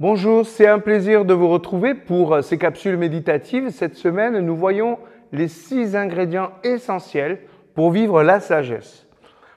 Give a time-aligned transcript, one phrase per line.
[0.00, 3.70] Bonjour, c'est un plaisir de vous retrouver pour ces capsules méditatives.
[3.70, 4.98] Cette semaine, nous voyons
[5.30, 7.42] les six ingrédients essentiels
[7.76, 9.06] pour vivre la sagesse.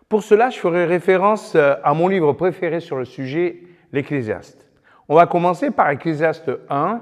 [0.07, 4.69] Pour cela, je ferai référence à mon livre préféré sur le sujet, l'Ecclésiaste.
[5.09, 7.01] On va commencer par Ecclésiaste 1,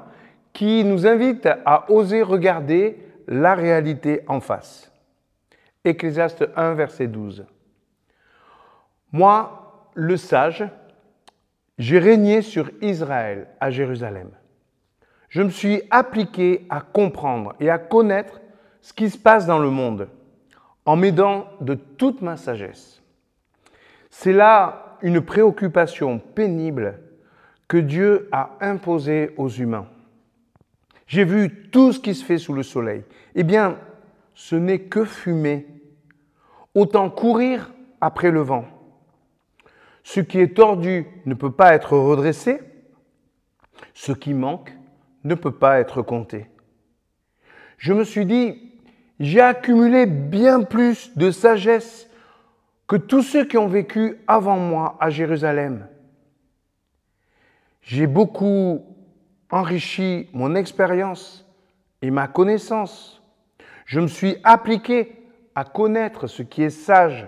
[0.54, 2.98] qui nous invite à oser regarder
[3.28, 4.94] la réalité en face.
[5.84, 7.46] Ecclésiaste 1, verset 12.
[9.12, 10.66] Moi, le sage,
[11.78, 14.30] j'ai régné sur Israël à Jérusalem.
[15.29, 18.39] Je me suis appliqué à comprendre et à connaître
[18.82, 20.07] ce qui se passe dans le monde
[20.86, 23.01] en m'aidant de toute ma sagesse.
[24.10, 27.00] C'est là une préoccupation pénible
[27.68, 29.87] que Dieu a imposée aux humains.
[31.07, 33.03] J'ai vu tout ce qui se fait sous le soleil.
[33.36, 33.78] Eh bien,
[34.34, 35.67] ce n'est que fumer.
[36.73, 38.66] Autant courir après le vent.
[40.05, 42.61] Ce qui est tordu ne peut pas être redressé.
[43.95, 44.72] Ce qui manque
[45.23, 46.45] ne peut pas être compté.
[47.80, 48.72] Je me suis dit,
[49.20, 52.08] j'ai accumulé bien plus de sagesse
[52.88, 55.88] que tous ceux qui ont vécu avant moi à Jérusalem.
[57.81, 58.86] J'ai beaucoup
[59.50, 61.52] enrichi mon expérience
[62.03, 63.23] et ma connaissance.
[63.88, 65.16] Je me suis appliqué
[65.56, 67.28] à connaître ce qui est sage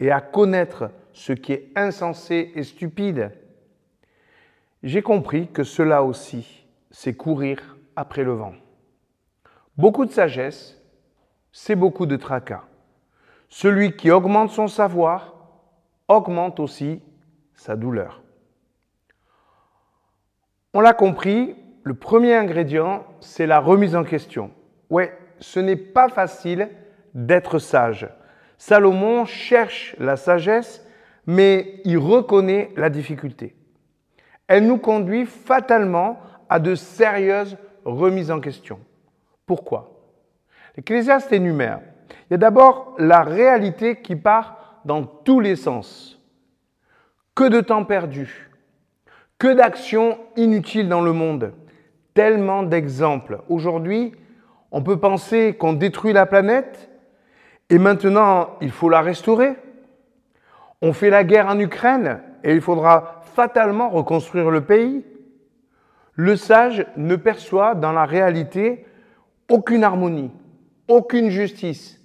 [0.00, 3.30] et à connaître ce qui est insensé et stupide.
[4.82, 8.52] J'ai compris que cela aussi, c'est courir après le vent.
[9.78, 10.78] Beaucoup de sagesse,
[11.52, 12.64] c'est beaucoup de tracas.
[13.48, 15.34] Celui qui augmente son savoir
[16.08, 17.00] augmente aussi
[17.54, 18.22] sa douleur.
[20.74, 24.50] On l'a compris, le premier ingrédient, c'est la remise en question.
[24.90, 26.68] Ouais, ce n'est pas facile
[27.14, 28.08] d'être sage.
[28.58, 30.84] Salomon cherche la sagesse
[31.26, 33.54] mais il reconnaît la difficulté.
[34.46, 38.78] Elle nous conduit fatalement à de sérieuses remises en question.
[39.46, 39.90] Pourquoi?
[40.76, 41.80] L'Ecclésiaste énumère.
[42.10, 46.20] Il y a d'abord la réalité qui part dans tous les sens.
[47.34, 48.50] Que de temps perdu,
[49.38, 51.52] que d'actions inutiles dans le monde,
[52.14, 53.40] tellement d'exemples.
[53.48, 54.12] Aujourd'hui,
[54.70, 56.88] on peut penser qu'on détruit la planète
[57.70, 59.54] et maintenant il faut la restaurer.
[60.82, 65.04] On fait la guerre en Ukraine et il faudra fatalement reconstruire le pays.
[66.12, 68.86] Le sage ne perçoit dans la réalité
[69.50, 70.30] aucune harmonie,
[70.88, 72.00] aucune justice,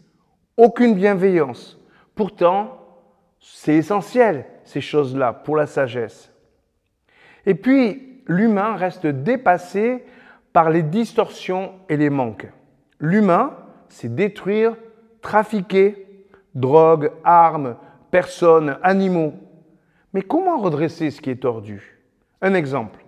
[0.57, 1.79] aucune bienveillance.
[2.15, 2.79] Pourtant,
[3.39, 6.31] c'est essentiel, ces choses-là, pour la sagesse.
[7.45, 10.03] Et puis, l'humain reste dépassé
[10.53, 12.47] par les distorsions et les manques.
[12.99, 13.55] L'humain,
[13.87, 14.75] c'est détruire,
[15.21, 16.25] trafiquer,
[16.55, 17.75] drogue, armes,
[18.11, 19.33] personnes, animaux.
[20.13, 21.99] Mais comment redresser ce qui est tordu?
[22.41, 22.99] Un exemple.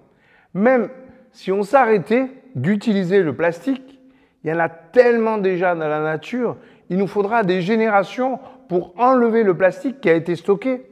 [0.53, 0.89] Même
[1.31, 3.99] si on s'arrêtait d'utiliser le plastique,
[4.43, 6.57] il y en a tellement déjà dans la nature,
[6.89, 10.85] il nous faudra des générations pour enlever le plastique qui a été stocké.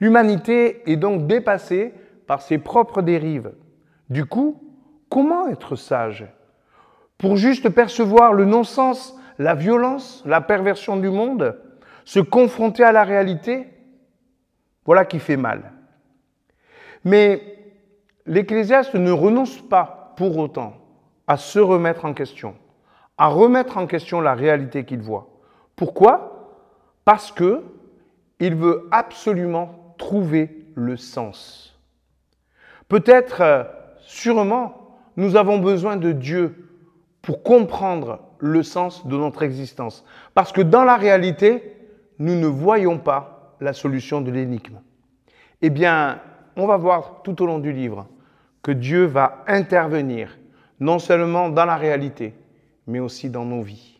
[0.00, 1.92] L'humanité est donc dépassée
[2.26, 3.52] par ses propres dérives.
[4.08, 4.62] Du coup,
[5.08, 6.26] comment être sage?
[7.18, 11.56] Pour juste percevoir le non-sens, la violence, la perversion du monde
[12.04, 13.68] se confronter à la réalité,
[14.84, 15.72] voilà qui fait mal.
[17.04, 17.42] Mais
[18.26, 20.74] l'Ecclésiaste ne renonce pas pour autant
[21.26, 22.54] à se remettre en question,
[23.16, 25.28] à remettre en question la réalité qu'il voit.
[25.76, 26.58] Pourquoi?
[27.04, 27.62] Parce que
[28.40, 31.78] il veut absolument trouver le sens.
[32.88, 33.64] Peut-être, euh,
[34.00, 36.70] sûrement, nous avons besoin de Dieu
[37.22, 40.04] pour comprendre le sens de notre existence.
[40.34, 41.76] Parce que dans la réalité,
[42.20, 44.80] nous ne voyons pas la solution de l'énigme.
[45.62, 46.20] Eh bien,
[46.54, 48.06] on va voir tout au long du livre
[48.62, 50.38] que Dieu va intervenir,
[50.78, 52.34] non seulement dans la réalité,
[52.86, 53.99] mais aussi dans nos vies.